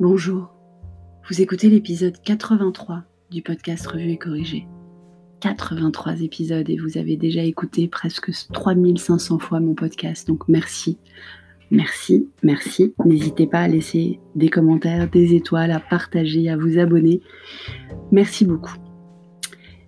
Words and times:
Bonjour, 0.00 0.54
vous 1.28 1.40
écoutez 1.40 1.68
l'épisode 1.68 2.22
83 2.22 3.02
du 3.32 3.42
podcast 3.42 3.84
Revue 3.84 4.12
et 4.12 4.16
Corrigé. 4.16 4.68
83 5.40 6.20
épisodes 6.20 6.70
et 6.70 6.76
vous 6.76 6.98
avez 6.98 7.16
déjà 7.16 7.42
écouté 7.42 7.88
presque 7.88 8.30
3500 8.52 9.40
fois 9.40 9.58
mon 9.58 9.74
podcast, 9.74 10.28
donc 10.28 10.46
merci. 10.46 10.98
Merci, 11.72 12.28
merci. 12.44 12.94
N'hésitez 13.04 13.48
pas 13.48 13.62
à 13.62 13.66
laisser 13.66 14.20
des 14.36 14.48
commentaires, 14.48 15.10
des 15.10 15.34
étoiles, 15.34 15.72
à 15.72 15.80
partager, 15.80 16.48
à 16.48 16.56
vous 16.56 16.78
abonner. 16.78 17.20
Merci 18.12 18.44
beaucoup. 18.44 18.76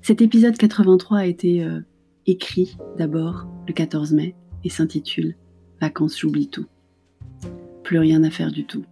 Cet 0.03 0.23
épisode 0.23 0.59
83 0.59 1.19
a 1.19 1.27
été 1.27 1.63
euh, 1.63 1.79
écrit 2.27 2.77
d'abord 2.99 3.47
le 3.69 3.73
14 3.73 4.13
mai 4.15 4.35
et 4.65 4.71
s'intitule 4.71 5.37
Vacances, 5.81 6.19
j'oublie 6.19 6.49
tout. 6.49 6.67
Plus 7.85 8.01
rien 8.01 8.25
à 8.25 8.31
faire 8.31 8.51
du 8.51 8.67
tout. 8.67 8.85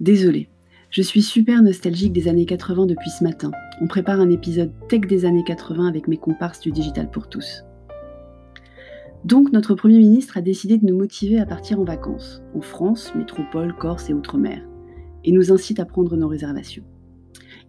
Désolée, 0.00 0.48
je 0.90 1.02
suis 1.02 1.22
super 1.22 1.62
nostalgique 1.62 2.12
des 2.12 2.28
années 2.28 2.46
80 2.46 2.86
depuis 2.86 3.10
ce 3.10 3.22
matin. 3.22 3.50
On 3.80 3.86
prépare 3.86 4.20
un 4.20 4.30
épisode 4.30 4.72
tech 4.88 5.02
des 5.02 5.24
années 5.24 5.44
80 5.44 5.86
avec 5.86 6.08
mes 6.08 6.16
comparses 6.16 6.60
du 6.60 6.70
Digital 6.70 7.10
pour 7.10 7.28
tous. 7.28 7.64
Donc 9.24 9.52
notre 9.52 9.74
Premier 9.74 9.98
ministre 9.98 10.38
a 10.38 10.40
décidé 10.40 10.78
de 10.78 10.86
nous 10.86 10.96
motiver 10.96 11.38
à 11.38 11.46
partir 11.46 11.80
en 11.80 11.84
vacances, 11.84 12.42
en 12.54 12.60
France, 12.60 13.12
métropole, 13.14 13.74
Corse 13.76 14.08
et 14.08 14.14
Outre-mer, 14.14 14.62
et 15.24 15.32
nous 15.32 15.52
incite 15.52 15.80
à 15.80 15.84
prendre 15.84 16.16
nos 16.16 16.28
réservations. 16.28 16.84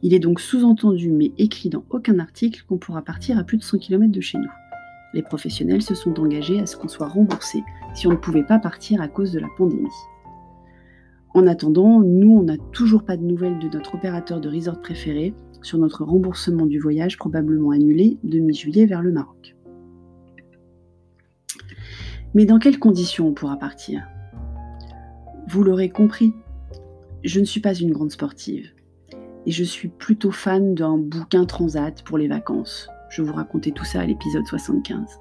Il 0.01 0.13
est 0.13 0.19
donc 0.19 0.39
sous-entendu, 0.39 1.11
mais 1.11 1.31
écrit 1.37 1.69
dans 1.69 1.83
aucun 1.89 2.19
article, 2.19 2.63
qu'on 2.67 2.77
pourra 2.77 3.01
partir 3.01 3.37
à 3.37 3.43
plus 3.43 3.57
de 3.57 3.63
100 3.63 3.79
km 3.79 4.11
de 4.11 4.21
chez 4.21 4.37
nous. 4.37 4.51
Les 5.13 5.23
professionnels 5.23 5.81
se 5.81 5.95
sont 5.95 6.17
engagés 6.19 6.59
à 6.59 6.65
ce 6.65 6.77
qu'on 6.77 6.87
soit 6.87 7.07
remboursé 7.07 7.63
si 7.95 8.07
on 8.07 8.11
ne 8.11 8.15
pouvait 8.15 8.43
pas 8.43 8.59
partir 8.59 9.01
à 9.01 9.07
cause 9.07 9.31
de 9.31 9.39
la 9.39 9.47
pandémie. 9.57 9.89
En 11.33 11.45
attendant, 11.45 11.99
nous, 11.99 12.37
on 12.37 12.43
n'a 12.43 12.57
toujours 12.71 13.03
pas 13.03 13.15
de 13.15 13.23
nouvelles 13.23 13.59
de 13.59 13.69
notre 13.69 13.95
opérateur 13.95 14.41
de 14.41 14.49
resort 14.49 14.81
préféré 14.81 15.33
sur 15.61 15.77
notre 15.77 16.03
remboursement 16.03 16.65
du 16.65 16.79
voyage 16.79 17.17
probablement 17.17 17.71
annulé 17.71 18.17
de 18.23 18.39
mi-juillet 18.39 18.85
vers 18.85 19.01
le 19.01 19.11
Maroc. 19.11 19.55
Mais 22.33 22.45
dans 22.45 22.59
quelles 22.59 22.79
conditions 22.79 23.27
on 23.27 23.33
pourra 23.33 23.57
partir? 23.57 24.07
Vous 25.47 25.63
l'aurez 25.63 25.89
compris, 25.89 26.33
je 27.23 27.39
ne 27.39 27.45
suis 27.45 27.61
pas 27.61 27.73
une 27.73 27.91
grande 27.91 28.11
sportive 28.11 28.71
et 29.45 29.51
je 29.51 29.63
suis 29.63 29.87
plutôt 29.87 30.31
fan 30.31 30.75
d'un 30.75 30.97
bouquin 30.97 31.45
transat 31.45 32.03
pour 32.03 32.17
les 32.17 32.27
vacances. 32.27 32.89
Je 33.09 33.21
vous 33.21 33.33
racontais 33.33 33.71
tout 33.71 33.85
ça 33.85 34.01
à 34.01 34.05
l'épisode 34.05 34.45
75. 34.45 35.17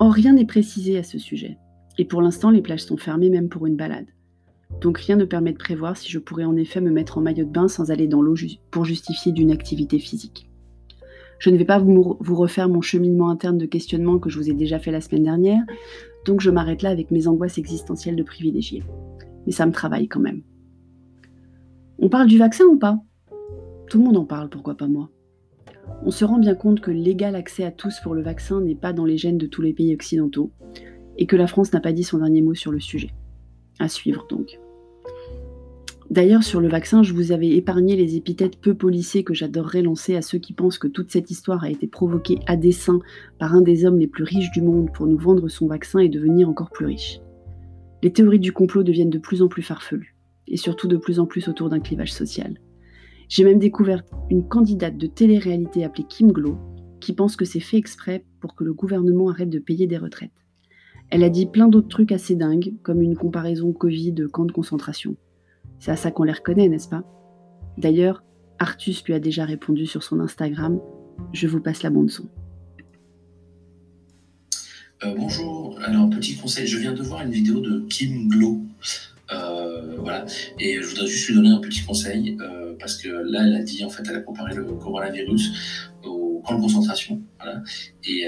Or, 0.00 0.12
rien 0.12 0.32
n'est 0.32 0.44
précisé 0.44 0.98
à 0.98 1.02
ce 1.02 1.18
sujet. 1.18 1.58
Et 1.98 2.04
pour 2.04 2.22
l'instant, 2.22 2.50
les 2.50 2.62
plages 2.62 2.84
sont 2.84 2.96
fermées 2.96 3.30
même 3.30 3.48
pour 3.48 3.66
une 3.66 3.76
balade. 3.76 4.06
Donc 4.80 4.98
rien 4.98 5.16
ne 5.16 5.24
permet 5.24 5.52
de 5.52 5.58
prévoir 5.58 5.96
si 5.96 6.08
je 6.08 6.18
pourrais 6.18 6.44
en 6.44 6.56
effet 6.56 6.80
me 6.80 6.90
mettre 6.90 7.18
en 7.18 7.20
maillot 7.20 7.44
de 7.44 7.50
bain 7.50 7.68
sans 7.68 7.90
aller 7.90 8.06
dans 8.06 8.22
l'eau 8.22 8.36
pour 8.70 8.84
justifier 8.84 9.32
d'une 9.32 9.50
activité 9.50 9.98
physique. 9.98 10.48
Je 11.38 11.50
ne 11.50 11.56
vais 11.56 11.64
pas 11.64 11.78
vous, 11.78 12.18
refaire 12.20 12.68
mon 12.68 12.80
cheminement 12.80 13.30
interne 13.30 13.58
de 13.58 13.66
questionnement 13.66 14.18
que 14.18 14.28
je 14.28 14.38
vous 14.38 14.50
ai 14.50 14.54
déjà 14.54 14.78
fait 14.78 14.90
la 14.90 15.00
semaine 15.00 15.22
dernière, 15.22 15.62
donc 16.26 16.40
je 16.40 16.50
m'arrête 16.50 16.82
là 16.82 16.90
avec 16.90 17.10
mes 17.10 17.28
angoisses 17.28 17.58
existentielles 17.58 18.16
de 18.16 18.22
privilégié. 18.22 18.82
Mais 19.46 19.52
ça 19.52 19.66
me 19.66 19.72
travaille 19.72 20.08
quand 20.08 20.20
même. 20.20 20.42
On 21.98 22.08
parle 22.08 22.26
du 22.26 22.38
vaccin 22.38 22.64
ou 22.64 22.76
pas? 22.76 23.00
Tout 23.88 23.98
le 23.98 24.04
monde 24.04 24.16
en 24.16 24.24
parle, 24.24 24.48
pourquoi 24.48 24.76
pas 24.76 24.88
moi? 24.88 25.10
On 26.04 26.10
se 26.10 26.24
rend 26.24 26.38
bien 26.38 26.54
compte 26.54 26.80
que 26.80 26.90
l'égal 26.90 27.34
accès 27.34 27.64
à 27.64 27.70
tous 27.70 28.00
pour 28.00 28.14
le 28.14 28.22
vaccin 28.22 28.60
n'est 28.60 28.74
pas 28.74 28.92
dans 28.92 29.04
les 29.04 29.16
gènes 29.16 29.38
de 29.38 29.46
tous 29.46 29.62
les 29.62 29.72
pays 29.72 29.94
occidentaux, 29.94 30.50
et 31.16 31.26
que 31.26 31.36
la 31.36 31.46
France 31.46 31.72
n'a 31.72 31.80
pas 31.80 31.92
dit 31.92 32.04
son 32.04 32.18
dernier 32.18 32.42
mot 32.42 32.54
sur 32.54 32.72
le 32.72 32.80
sujet. 32.80 33.10
À 33.78 33.88
suivre 33.88 34.26
donc. 34.28 34.58
D'ailleurs, 36.10 36.42
sur 36.42 36.60
le 36.60 36.68
vaccin, 36.68 37.02
je 37.02 37.12
vous 37.12 37.32
avais 37.32 37.50
épargné 37.50 37.94
les 37.94 38.16
épithètes 38.16 38.58
peu 38.58 38.74
polissées 38.74 39.24
que 39.24 39.34
j'adorerais 39.34 39.82
lancer 39.82 40.16
à 40.16 40.22
ceux 40.22 40.38
qui 40.38 40.54
pensent 40.54 40.78
que 40.78 40.88
toute 40.88 41.10
cette 41.10 41.30
histoire 41.30 41.64
a 41.64 41.70
été 41.70 41.86
provoquée 41.86 42.38
à 42.46 42.56
dessein 42.56 43.00
par 43.38 43.54
un 43.54 43.60
des 43.60 43.84
hommes 43.84 43.98
les 43.98 44.06
plus 44.06 44.24
riches 44.24 44.50
du 44.52 44.62
monde 44.62 44.90
pour 44.94 45.06
nous 45.06 45.18
vendre 45.18 45.48
son 45.48 45.66
vaccin 45.66 45.98
et 45.98 46.08
devenir 46.08 46.48
encore 46.48 46.70
plus 46.70 46.86
riche. 46.86 47.20
Les 48.02 48.12
théories 48.12 48.38
du 48.38 48.52
complot 48.52 48.84
deviennent 48.84 49.10
de 49.10 49.18
plus 49.18 49.42
en 49.42 49.48
plus 49.48 49.62
farfelues, 49.62 50.16
et 50.46 50.56
surtout 50.56 50.88
de 50.88 50.96
plus 50.96 51.20
en 51.20 51.26
plus 51.26 51.46
autour 51.46 51.68
d'un 51.68 51.80
clivage 51.80 52.12
social. 52.12 52.58
J'ai 53.28 53.44
même 53.44 53.58
découvert 53.58 54.02
une 54.30 54.48
candidate 54.48 54.96
de 54.96 55.06
télé-réalité 55.06 55.84
appelée 55.84 56.06
Kim 56.08 56.32
Glow, 56.32 56.56
qui 57.00 57.12
pense 57.12 57.36
que 57.36 57.44
c'est 57.44 57.60
fait 57.60 57.76
exprès 57.76 58.24
pour 58.40 58.54
que 58.54 58.64
le 58.64 58.72
gouvernement 58.72 59.28
arrête 59.28 59.50
de 59.50 59.58
payer 59.58 59.86
des 59.86 59.98
retraites. 59.98 60.30
Elle 61.10 61.24
a 61.24 61.30
dit 61.30 61.46
plein 61.46 61.68
d'autres 61.68 61.88
trucs 61.88 62.12
assez 62.12 62.34
dingues, 62.34 62.74
comme 62.82 63.00
une 63.00 63.16
comparaison 63.16 63.72
Covid-camp 63.72 64.44
de 64.44 64.52
concentration. 64.52 65.16
C'est 65.78 65.90
à 65.90 65.96
ça 65.96 66.10
qu'on 66.10 66.24
les 66.24 66.32
reconnaît, 66.32 66.68
n'est-ce 66.68 66.88
pas? 66.88 67.02
D'ailleurs, 67.78 68.22
Artus 68.58 69.04
lui 69.04 69.14
a 69.14 69.20
déjà 69.20 69.44
répondu 69.44 69.86
sur 69.86 70.02
son 70.02 70.20
Instagram. 70.20 70.80
Je 71.32 71.46
vous 71.46 71.60
passe 71.60 71.82
la 71.82 71.90
bande 71.90 72.10
son. 72.10 72.28
Euh, 75.04 75.14
bonjour, 75.16 75.78
alors 75.84 76.10
petit 76.10 76.36
conseil, 76.36 76.66
je 76.66 76.76
viens 76.76 76.92
de 76.92 77.02
voir 77.02 77.22
une 77.22 77.30
vidéo 77.30 77.60
de 77.60 77.86
Kim 77.88 78.28
Glow. 78.28 78.62
Euh, 79.78 79.96
voilà, 79.98 80.24
et 80.58 80.80
je 80.80 80.86
voudrais 80.86 81.06
juste 81.06 81.28
lui 81.28 81.34
donner 81.34 81.50
un 81.50 81.60
petit 81.60 81.82
conseil 81.82 82.36
euh, 82.40 82.74
parce 82.78 82.96
que 82.96 83.08
là, 83.08 83.44
elle 83.44 83.54
a 83.54 83.62
dit 83.62 83.84
en 83.84 83.90
fait, 83.90 84.02
elle 84.08 84.16
a 84.16 84.20
comparé 84.20 84.54
le 84.54 84.64
coronavirus 84.64 85.52
au 86.04 86.42
camp 86.44 86.56
de 86.56 86.62
concentration. 86.62 87.22
Voilà. 87.40 87.62
Et, 88.04 88.24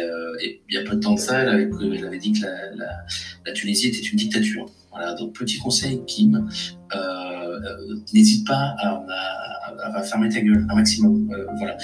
il 0.68 0.74
y 0.74 0.78
a 0.78 0.82
peu 0.82 0.96
de 0.96 1.00
temps 1.00 1.14
de 1.14 1.20
ça, 1.20 1.40
elle 1.40 1.48
avait, 1.48 2.18
dit 2.18 2.32
que 2.32 2.46
la, 2.46 3.52
Tunisie 3.52 3.88
était 3.88 3.98
une 3.98 4.16
dictature. 4.16 4.66
Voilà, 4.90 5.14
donc 5.14 5.34
petit 5.34 5.58
conseil, 5.58 6.02
Kim, 6.06 6.48
euh, 6.94 7.60
n'hésite 8.12 8.46
pas 8.46 8.74
à, 8.78 10.02
fermer 10.02 10.28
ta 10.28 10.40
gueule 10.40 10.66
un 10.68 10.74
maximum. 10.74 11.30
Euh, 11.32 11.46
voilà. 11.58 11.76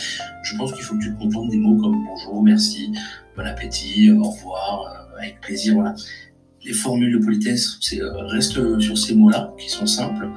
Je 0.43 0.57
pense 0.57 0.73
qu'il 0.73 0.83
faut 0.83 0.97
que 0.97 1.03
tu 1.03 1.15
te 1.15 1.19
contentes 1.19 1.51
des 1.51 1.57
mots 1.57 1.77
comme 1.77 2.05
bonjour, 2.05 2.43
merci, 2.43 2.93
bon 3.37 3.47
appétit, 3.47 4.11
au 4.11 4.23
revoir, 4.23 5.09
euh, 5.15 5.19
avec 5.19 5.41
plaisir. 5.41 5.75
Voilà. 5.75 5.95
Les 6.67 6.73
formules 6.73 7.13
de 7.13 7.25
politesse, 7.25 7.79
c'est 7.81 8.01
reste 8.03 8.81
sur 8.81 8.99
ces 8.99 9.15
mots-là 9.15 9.55
qui 9.59 9.71
sont 9.71 9.87
simples, 9.87 10.29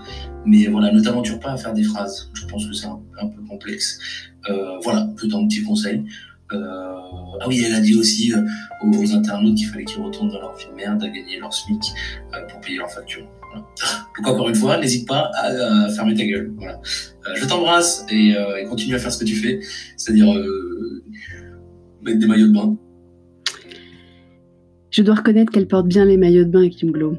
mais 0.45 0.67
voilà, 0.67 0.91
ne 0.91 1.01
t'aventure 1.01 1.39
pas 1.39 1.51
à 1.51 1.57
faire 1.57 1.73
des 1.73 1.83
phrases. 1.83 2.29
Je 2.33 2.45
pense 2.45 2.67
que 2.67 2.73
c'est 2.73 2.85
un, 2.85 3.27
peu 3.27 3.41
complexe. 3.49 3.99
voilà, 4.83 5.09
que 5.17 5.25
un 5.25 5.47
petit 5.47 5.63
conseil. 5.63 6.03
ah 6.51 7.45
oui, 7.47 7.63
elle 7.65 7.73
a 7.73 7.79
dit 7.79 7.95
aussi 7.95 8.31
aux 8.83 9.11
internautes 9.11 9.55
qu'il 9.55 9.67
fallait 9.67 9.85
qu'ils 9.85 10.01
retournent 10.01 10.29
dans 10.29 10.39
leur 10.39 10.55
vie 10.55 10.65
de 10.71 10.75
merde 10.75 11.03
à 11.03 11.09
gagner 11.09 11.39
leur 11.39 11.51
SMIC 11.51 11.81
pour 12.49 12.61
payer 12.61 12.77
leur 12.77 12.91
facture. 12.91 13.27
Donc 13.53 14.27
encore 14.27 14.49
une 14.49 14.55
fois, 14.55 14.77
n'hésite 14.77 15.07
pas 15.07 15.31
à, 15.35 15.89
fermer 15.89 16.15
ta 16.15 16.25
gueule. 16.25 16.51
Voilà. 16.57 16.73
Euh, 17.27 17.35
je 17.35 17.45
t'embrasse 17.45 18.05
euh, 18.11 18.57
et, 18.57 18.65
continue 18.65 18.95
à 18.95 18.99
faire 18.99 19.11
ce 19.11 19.19
que 19.19 19.25
tu 19.25 19.35
fais, 19.35 19.59
c'est-à-dire 19.97 20.31
euh, 20.31 21.03
mettre 22.01 22.19
des 22.19 22.27
maillots 22.27 22.47
de 22.47 22.53
bain. 22.53 22.77
Je 24.99 25.03
dois 25.05 25.15
reconnaître 25.15 25.53
qu'elle 25.53 25.65
porte 25.65 25.87
bien 25.87 26.03
les 26.03 26.17
maillots 26.17 26.43
de 26.43 26.49
bain, 26.49 26.67
Kim 26.67 26.91
Glow. 26.91 27.15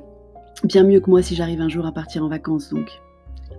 Bien 0.65 0.85
mieux 0.85 1.01
que 1.01 1.09
moi 1.09 1.23
si 1.23 1.35
j'arrive 1.35 1.63
un 1.63 1.71
jour 1.71 1.87
à 1.87 1.93
partir 1.93 2.23
en 2.23 2.29
vacances, 2.29 2.69
donc. 2.69 2.91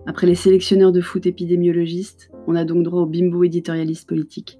Après 0.05 0.27
les 0.27 0.35
sélectionneurs 0.35 0.91
de 0.91 1.01
foot 1.01 1.25
épidémiologistes, 1.25 2.29
on 2.45 2.53
a 2.53 2.63
donc 2.63 2.83
droit 2.83 3.01
au 3.01 3.07
bimbo 3.07 3.43
éditorialiste 3.43 4.07
politique. 4.07 4.59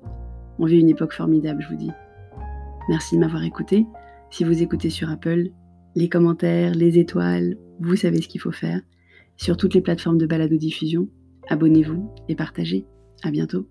On 0.58 0.66
vit 0.66 0.80
une 0.80 0.90
époque 0.90 1.14
formidable, 1.14 1.62
je 1.62 1.70
vous 1.70 1.76
dis. 1.76 1.92
Merci 2.90 3.18
de 3.18 3.20
m'avoir 3.20 3.44
écouté. 3.44 3.86
Si 4.32 4.44
vous 4.44 4.64
écoutez 4.64 4.90
sur 4.90 5.12
Apple, 5.12 5.50
les 5.94 6.10
commentaires, 6.10 6.74
les 6.74 6.98
étoiles, 6.98 7.56
vous 7.80 7.96
savez 7.96 8.20
ce 8.20 8.28
qu'il 8.28 8.42
faut 8.42 8.52
faire. 8.52 8.82
Sur 9.38 9.58
toutes 9.58 9.76
les 9.76 9.82
plateformes 9.82 10.18
de 10.18 10.26
balado-diffusion, 10.26 11.08
abonnez-vous 11.50 12.12
et 12.30 12.36
partagez. 12.36 12.88
À 13.22 13.30
bientôt. 13.30 13.68